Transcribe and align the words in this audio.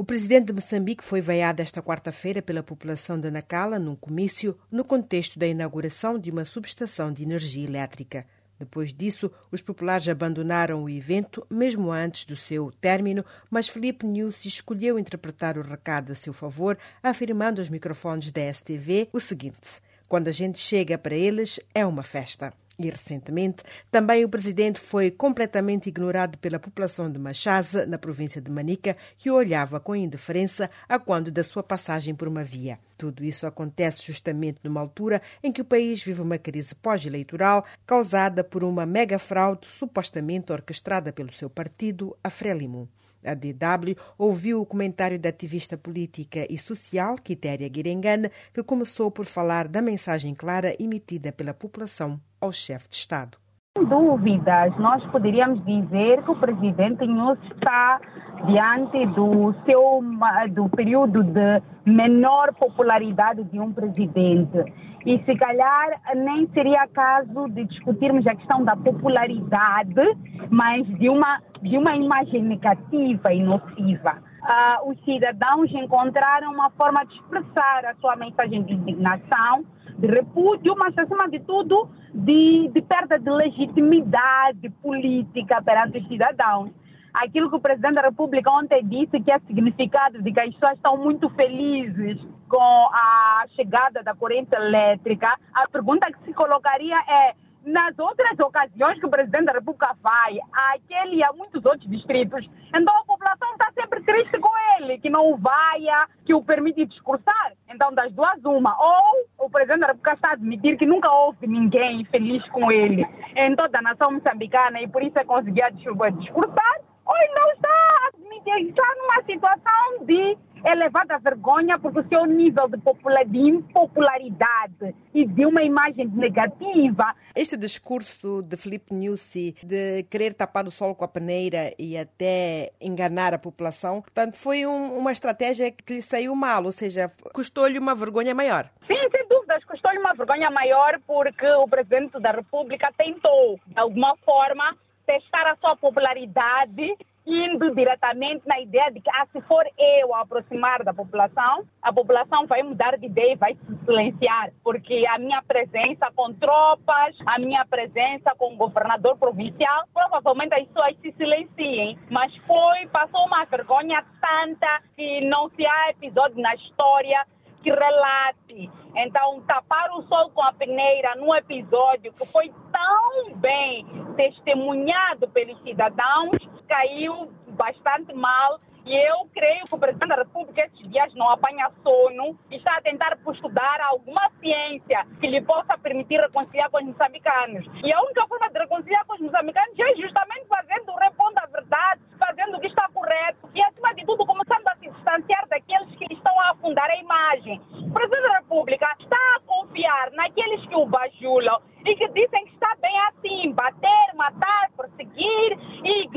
O 0.00 0.04
presidente 0.04 0.46
de 0.46 0.52
Moçambique 0.52 1.02
foi 1.02 1.20
veiado 1.20 1.60
esta 1.60 1.82
quarta-feira 1.82 2.40
pela 2.40 2.62
população 2.62 3.18
de 3.18 3.32
Nacala 3.32 3.80
num 3.80 3.96
comício 3.96 4.56
no 4.70 4.84
contexto 4.84 5.40
da 5.40 5.46
inauguração 5.48 6.16
de 6.20 6.30
uma 6.30 6.44
subestação 6.44 7.12
de 7.12 7.24
energia 7.24 7.66
elétrica. 7.66 8.24
Depois 8.60 8.94
disso, 8.94 9.28
os 9.50 9.60
populares 9.60 10.08
abandonaram 10.08 10.84
o 10.84 10.88
evento, 10.88 11.44
mesmo 11.50 11.90
antes 11.90 12.26
do 12.26 12.36
seu 12.36 12.70
término, 12.80 13.24
mas 13.50 13.68
Felipe 13.68 14.06
Nussi 14.06 14.46
escolheu 14.46 15.00
interpretar 15.00 15.58
o 15.58 15.62
recado 15.62 16.12
a 16.12 16.14
seu 16.14 16.32
favor, 16.32 16.78
afirmando 17.02 17.60
aos 17.60 17.68
microfones 17.68 18.30
da 18.30 18.54
STV 18.54 19.08
o 19.12 19.18
seguinte: 19.18 19.82
Quando 20.08 20.28
a 20.28 20.32
gente 20.32 20.60
chega 20.60 20.96
para 20.96 21.16
eles, 21.16 21.58
é 21.74 21.84
uma 21.84 22.04
festa. 22.04 22.54
E 22.80 22.88
recentemente, 22.88 23.64
também 23.90 24.24
o 24.24 24.28
presidente 24.28 24.78
foi 24.78 25.10
completamente 25.10 25.88
ignorado 25.88 26.38
pela 26.38 26.60
população 26.60 27.10
de 27.10 27.18
Machaza, 27.18 27.84
na 27.84 27.98
província 27.98 28.40
de 28.40 28.48
Manica, 28.52 28.96
que 29.16 29.28
o 29.28 29.34
olhava 29.34 29.80
com 29.80 29.96
indiferença 29.96 30.70
a 30.88 30.96
quando 30.96 31.28
da 31.28 31.42
sua 31.42 31.64
passagem 31.64 32.14
por 32.14 32.28
uma 32.28 32.44
via. 32.44 32.78
Tudo 32.96 33.24
isso 33.24 33.48
acontece 33.48 34.04
justamente 34.04 34.60
numa 34.62 34.80
altura 34.80 35.20
em 35.42 35.50
que 35.50 35.60
o 35.60 35.64
país 35.64 36.04
vive 36.04 36.20
uma 36.20 36.38
crise 36.38 36.72
pós-eleitoral 36.76 37.64
causada 37.84 38.44
por 38.44 38.62
uma 38.62 38.86
mega 38.86 39.18
fraude 39.18 39.66
supostamente 39.66 40.52
orquestrada 40.52 41.12
pelo 41.12 41.32
seu 41.32 41.50
partido, 41.50 42.16
a 42.22 42.30
Frelimo. 42.30 42.88
A 43.28 43.34
DW 43.34 43.94
ouviu 44.18 44.60
o 44.60 44.66
comentário 44.66 45.18
da 45.18 45.28
ativista 45.28 45.76
política 45.76 46.46
e 46.50 46.56
social 46.56 47.16
Quitéria 47.16 47.68
Guirengana, 47.68 48.30
que 48.54 48.62
começou 48.62 49.10
por 49.10 49.26
falar 49.26 49.68
da 49.68 49.82
mensagem 49.82 50.34
clara 50.34 50.74
emitida 50.80 51.30
pela 51.32 51.52
população 51.52 52.18
ao 52.40 52.52
chefe 52.52 52.88
de 52.88 52.96
Estado. 52.96 53.38
Sem 53.76 53.86
dúvidas, 53.86 54.76
nós 54.78 55.04
poderíamos 55.12 55.64
dizer 55.64 56.22
que 56.24 56.30
o 56.30 56.36
presidente 56.36 57.04
Inhoso 57.04 57.40
está 57.54 58.00
diante 58.46 59.06
do 59.14 59.54
seu 59.64 60.02
do 60.50 60.68
período 60.70 61.22
de 61.22 61.62
menor 61.84 62.52
popularidade 62.54 63.44
de 63.44 63.60
um 63.60 63.72
presidente. 63.72 64.64
E 65.06 65.22
se 65.24 65.36
calhar 65.36 66.00
nem 66.14 66.48
seria 66.48 66.86
caso 66.88 67.48
de 67.50 67.64
discutirmos 67.66 68.26
a 68.26 68.34
questão 68.34 68.64
da 68.64 68.76
popularidade, 68.76 70.16
mas 70.50 70.86
de 70.98 71.08
uma, 71.08 71.40
de 71.62 71.76
uma 71.76 71.94
imagem 71.96 72.42
negativa 72.42 73.32
e 73.32 73.42
nociva. 73.42 74.22
Uh, 74.42 74.90
os 74.90 75.04
cidadãos 75.04 75.70
encontraram 75.72 76.52
uma 76.52 76.70
forma 76.70 77.04
de 77.04 77.14
expressar 77.14 77.84
a 77.84 77.94
sua 78.00 78.16
mensagem 78.16 78.62
de 78.62 78.72
indignação, 78.72 79.64
de 79.98 80.06
repúdio, 80.06 80.74
mas 80.78 80.96
acima 80.96 81.28
de 81.28 81.40
tudo 81.40 81.88
de, 82.14 82.70
de 82.72 82.82
perda 82.82 83.18
de 83.18 83.30
legitimidade 83.30 84.70
política 84.82 85.60
perante 85.62 85.98
os 85.98 86.08
cidadãos 86.08 86.70
aquilo 87.12 87.50
que 87.50 87.56
o 87.56 87.60
presidente 87.60 87.94
da 87.94 88.02
República 88.02 88.50
ontem 88.50 88.84
disse, 88.84 89.20
que 89.20 89.32
é 89.32 89.38
significado 89.40 90.22
de 90.22 90.32
que 90.32 90.40
as 90.40 90.54
pessoas 90.54 90.76
estão 90.76 90.96
muito 90.96 91.28
felizes 91.30 92.18
com 92.48 92.88
a 92.92 93.44
chegada 93.54 94.02
da 94.02 94.14
corrente 94.14 94.54
elétrica, 94.54 95.36
a 95.52 95.68
pergunta 95.68 96.10
que 96.10 96.24
se 96.24 96.32
colocaria 96.32 96.96
é 96.96 97.34
nas 97.68 97.98
outras 97.98 98.38
ocasiões 98.38 98.98
que 98.98 99.06
o 99.06 99.10
presidente 99.10 99.44
da 99.44 99.52
República 99.52 99.94
vai, 100.02 100.38
aquele 100.74 101.16
e 101.16 101.24
a 101.24 101.32
muitos 101.32 101.64
outros 101.64 101.88
distritos, 101.88 102.48
então 102.74 102.96
a 102.96 103.04
população 103.04 103.52
está 103.52 103.70
sempre 103.72 104.02
triste 104.02 104.38
com 104.38 104.50
ele, 104.76 104.98
que 104.98 105.10
não 105.10 105.32
o 105.32 105.36
vaia, 105.36 106.08
que 106.24 106.34
o 106.34 106.42
permite 106.42 106.86
discursar. 106.86 107.52
Então, 107.68 107.92
das 107.92 108.12
duas, 108.12 108.42
uma. 108.44 108.76
Ou 108.80 109.46
o 109.46 109.50
presidente 109.50 109.80
da 109.80 109.88
República 109.88 110.14
está 110.14 110.30
a 110.30 110.32
admitir 110.32 110.76
que 110.76 110.86
nunca 110.86 111.10
houve 111.10 111.46
ninguém 111.46 112.04
feliz 112.06 112.46
com 112.48 112.70
ele 112.72 113.06
em 113.36 113.54
toda 113.54 113.78
a 113.78 113.82
nação 113.82 114.12
moçambicana 114.12 114.80
e 114.80 114.88
por 114.88 115.02
isso 115.02 115.18
é 115.18 115.24
conseguia 115.24 115.70
discursar, 115.70 116.80
ou 117.04 117.14
não 117.36 117.52
está 117.52 117.68
a 117.68 118.17
está 118.46 118.94
numa 118.96 119.22
situação 119.24 120.04
de 120.04 120.36
elevada 120.64 121.18
vergonha 121.18 121.78
porque 121.78 122.00
o 122.00 122.08
seu 122.08 122.24
nível 122.26 122.68
de, 122.68 122.78
de 123.26 123.38
impopularidade 123.38 124.94
e 125.14 125.26
de 125.26 125.46
uma 125.46 125.62
imagem 125.62 126.08
negativa. 126.08 127.14
Este 127.34 127.56
discurso 127.56 128.42
de 128.42 128.56
Felipe 128.56 128.94
Nussi 128.94 129.54
de 129.62 130.02
querer 130.04 130.34
tapar 130.34 130.66
o 130.66 130.70
sol 130.70 130.94
com 130.94 131.04
a 131.04 131.08
peneira 131.08 131.72
e 131.78 131.96
até 131.96 132.70
enganar 132.80 133.34
a 133.34 133.38
população, 133.38 134.00
portanto, 134.00 134.36
foi 134.36 134.66
um, 134.66 134.98
uma 134.98 135.12
estratégia 135.12 135.70
que 135.70 135.94
lhe 135.94 136.02
saiu 136.02 136.34
mal, 136.34 136.64
ou 136.64 136.72
seja, 136.72 137.10
custou-lhe 137.32 137.78
uma 137.78 137.94
vergonha 137.94 138.34
maior. 138.34 138.68
Sim, 138.86 138.98
sem 139.14 139.28
dúvidas, 139.28 139.64
custou-lhe 139.64 139.98
uma 139.98 140.14
vergonha 140.14 140.50
maior 140.50 140.98
porque 141.06 141.46
o 141.46 141.68
presidente 141.68 142.18
da 142.20 142.32
República 142.32 142.92
tentou, 142.96 143.58
de 143.66 143.78
alguma 143.78 144.16
forma, 144.24 144.76
testar 145.06 145.50
a 145.50 145.56
sua 145.56 145.76
popularidade 145.76 146.96
indo 147.28 147.74
diretamente 147.74 148.42
na 148.46 148.58
ideia 148.58 148.90
de 148.90 149.00
que, 149.00 149.10
ah, 149.10 149.26
se 149.30 149.40
for 149.42 149.64
eu 149.76 150.14
a 150.14 150.22
aproximar 150.22 150.82
da 150.82 150.94
população, 150.94 151.64
a 151.82 151.92
população 151.92 152.46
vai 152.46 152.62
mudar 152.62 152.96
de 152.96 153.06
ideia 153.06 153.34
e 153.34 153.36
vai 153.36 153.54
se 153.54 153.84
silenciar, 153.84 154.50
porque 154.64 155.04
a 155.06 155.18
minha 155.18 155.42
presença 155.42 156.10
com 156.16 156.32
tropas, 156.32 157.16
a 157.26 157.38
minha 157.38 157.64
presença 157.66 158.34
com 158.36 158.54
o 158.54 158.56
governador 158.56 159.18
provincial, 159.18 159.84
provavelmente 159.92 160.54
as 160.54 160.66
pessoas 160.66 160.96
se 161.02 161.12
silenciem. 161.12 161.98
Mas 162.10 162.34
foi, 162.46 162.86
passou 162.90 163.26
uma 163.26 163.44
vergonha 163.44 164.02
tanta 164.20 164.80
que 164.96 165.20
não 165.26 165.50
se 165.50 165.66
há 165.66 165.90
episódio 165.90 166.40
na 166.40 166.54
história 166.54 167.26
que 167.62 167.70
relate. 167.70 168.70
Então, 168.96 169.42
tapar 169.42 169.90
o 169.92 170.02
sol 170.02 170.30
com 170.30 170.42
a 170.42 170.52
peneira 170.52 171.14
num 171.16 171.34
episódio 171.34 172.12
que 172.12 172.26
foi 172.26 172.52
tão 172.72 173.36
bem 173.36 173.84
testemunhado 174.16 175.28
pelos 175.28 175.60
cidadãos, 175.62 176.36
caiu 176.68 177.32
bastante 177.48 178.12
mal. 178.14 178.60
E 178.86 178.96
eu 178.96 179.28
creio 179.34 179.60
que 179.66 179.74
o 179.74 179.78
presidente 179.78 180.08
da 180.08 180.16
República 180.16 180.64
esses 180.64 180.90
dias 180.90 181.12
não 181.14 181.28
apanha 181.28 181.70
sono 181.82 182.38
e 182.50 182.56
está 182.56 182.74
a 182.74 182.80
tentar 182.80 183.18
estudar 183.30 183.80
alguma 183.82 184.30
ciência 184.40 185.06
que 185.20 185.26
lhe 185.26 185.42
possa 185.42 185.76
permitir 185.76 186.18
reconciliar 186.18 186.70
com 186.70 186.78
os 186.78 186.84
moçambicanos. 186.84 187.66
E 187.84 187.92
a 187.92 188.00
única 188.00 188.26
forma 188.26 188.48
de 188.48 188.58
reconciliar 188.58 189.04
com 189.04 189.12
os 189.12 189.20
moçambicanos 189.20 189.78
é 189.78 189.94
justamente 189.94 190.46
fazendo 190.48 190.90
o 190.90 190.96
repondo 190.96 191.34
à 191.36 191.46
verdade, 191.46 192.00
fazendo 192.18 192.56
o 192.56 192.60
que 192.60 192.68
está 192.68 192.88
correto 192.88 193.50
e, 193.54 193.62
acima 193.62 193.92
de 193.94 194.06
tudo, 194.06 194.24
começando 194.24 194.66
a 194.68 194.76
se 194.76 194.88
distanciar 194.88 195.46
daqueles 195.48 195.94
que 195.94 196.06
estão 196.10 196.40
a 196.40 196.52
afundar 196.52 196.88
a 196.90 196.96
imagem. 196.96 197.60
O 197.72 197.92
presidente 197.92 198.22
da 198.22 198.38
República 198.38 198.96
está 199.00 199.16
a 199.16 199.40
confiar 199.44 200.10
naqueles 200.12 200.64
que 200.66 200.74
o 200.74 200.86
bajulam 200.86 201.60
e 201.84 201.94
que 201.94 202.08
dizem 202.08 202.44
que 202.46 202.54
está 202.54 202.74
bem 202.80 202.98
assim, 203.08 203.52
bater, 203.52 204.14
matar, 204.14 204.70
perseguir 204.76 205.58
e 205.84 206.08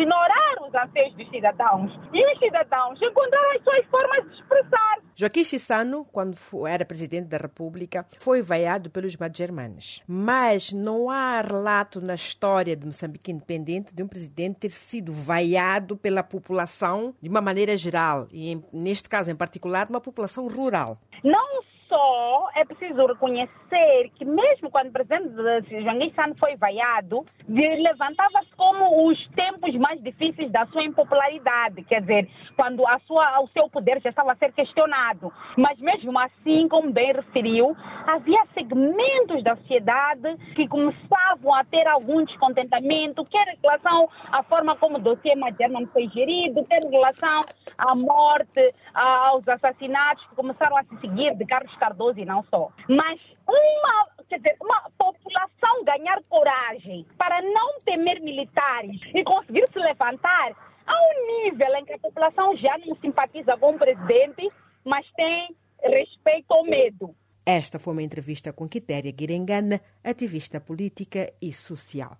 anseios 0.91 1.15
dos 1.15 1.29
cidadãos. 1.29 1.91
E 2.13 2.33
os 2.33 2.39
cidadãos 2.39 3.01
encontraram 3.01 3.51
as 3.55 3.63
suas 3.63 3.85
formas 3.87 4.25
de 4.25 4.35
expressar. 4.35 4.97
Joaquim 5.15 5.43
Chissano, 5.43 6.05
quando 6.11 6.37
era 6.67 6.85
presidente 6.85 7.27
da 7.27 7.37
República, 7.37 8.05
foi 8.19 8.41
vaiado 8.41 8.89
pelos 8.89 9.15
magermanes. 9.15 10.01
Mas 10.07 10.71
não 10.71 11.09
há 11.09 11.41
relato 11.41 12.03
na 12.03 12.15
história 12.15 12.75
de 12.75 12.85
Moçambique 12.85 13.31
independente 13.31 13.93
de 13.93 14.03
um 14.03 14.07
presidente 14.07 14.59
ter 14.59 14.69
sido 14.69 15.13
vaiado 15.13 15.97
pela 15.97 16.23
população 16.23 17.13
de 17.21 17.29
uma 17.29 17.41
maneira 17.41 17.75
geral, 17.77 18.27
e 18.33 18.61
neste 18.73 19.07
caso 19.07 19.31
em 19.31 19.35
particular, 19.35 19.85
de 19.85 19.93
uma 19.93 20.01
população 20.01 20.47
rural. 20.47 20.97
Não 21.23 21.61
só 21.91 22.47
é 22.55 22.63
preciso 22.63 23.05
reconhecer 23.05 24.09
que 24.15 24.23
mesmo 24.23 24.71
quando 24.71 24.87
o 24.87 24.91
presidente 24.91 25.83
Janguei 25.83 26.13
San 26.15 26.33
foi 26.35 26.55
vaiado, 26.55 27.25
levantava-se 27.47 28.49
como 28.55 29.09
os 29.09 29.27
tempos 29.71 29.75
mais 29.77 30.01
difíceis 30.01 30.51
da 30.51 30.65
sua 30.67 30.83
impopularidade, 30.83 31.83
quer 31.83 32.01
dizer, 32.01 32.29
quando 32.57 32.85
a 32.87 32.99
sua, 32.99 33.41
o 33.41 33.47
seu 33.47 33.69
poder 33.69 34.01
já 34.01 34.09
estava 34.09 34.33
a 34.33 34.35
ser 34.35 34.51
questionado. 34.51 35.31
Mas 35.57 35.79
mesmo 35.79 36.17
assim, 36.19 36.67
como 36.67 36.91
bem 36.91 37.13
referiu, 37.13 37.75
havia 38.05 38.43
segmentos 38.53 39.43
da 39.43 39.55
sociedade 39.55 40.35
que 40.55 40.67
começavam 40.67 41.53
a 41.53 41.63
ter 41.63 41.87
algum 41.87 42.23
descontentamento, 42.25 43.25
quer 43.25 43.47
em 43.53 43.59
relação 43.61 44.09
à 44.31 44.43
forma 44.43 44.75
como 44.75 44.97
o 44.97 45.01
dossiê 45.01 45.35
Maderman 45.35 45.87
foi 45.87 46.07
gerido, 46.09 46.65
quer 46.65 46.83
em 46.83 46.91
relação 46.91 47.45
à 47.77 47.95
morte, 47.95 48.73
aos 48.93 49.47
assassinatos 49.47 50.25
que 50.27 50.35
começaram 50.35 50.77
a 50.77 50.83
se 50.83 50.97
seguir 50.99 51.35
de 51.35 51.45
Carlos 51.45 51.75
Cardoso 51.77 52.19
e 52.19 52.25
não 52.25 52.43
só. 52.43 52.69
Mas 52.87 53.19
uma, 53.47 54.07
quer 54.29 54.37
dizer, 54.37 54.55
uma 54.61 54.81
população 54.97 55.70
ganhar 56.11 56.23
coragem 56.27 57.05
para 57.17 57.41
não 57.41 57.79
temer 57.85 58.19
militares 58.21 58.99
e 59.13 59.23
conseguir 59.23 59.67
se 59.71 59.79
levantar 59.79 60.51
a 60.85 60.93
um 60.93 61.43
nível 61.43 61.75
em 61.75 61.85
que 61.85 61.93
a 61.93 61.99
população 61.99 62.55
já 62.57 62.77
não 62.79 62.95
simpatiza 62.97 63.57
com 63.57 63.71
o 63.71 63.79
presidente, 63.79 64.49
mas 64.83 65.05
tem 65.15 65.55
respeito 65.81 66.51
ao 66.51 66.63
medo. 66.63 67.15
Esta 67.45 67.79
foi 67.79 67.93
uma 67.93 68.03
entrevista 68.03 68.53
com 68.53 68.67
Quitéria 68.67 69.11
Guirengana, 69.11 69.81
ativista 70.03 70.59
política 70.59 71.31
e 71.41 71.51
social. 71.51 72.17